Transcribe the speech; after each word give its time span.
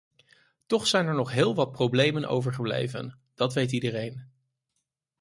Toch 0.65 0.87
zijn 0.87 1.05
er 1.07 1.13
nog 1.15 1.31
heel 1.31 1.55
wat 1.55 1.71
problemen 1.71 2.25
overgebleven, 2.25 3.17
dat 3.35 3.53
weet 3.53 3.71
iedereen. 3.71 4.31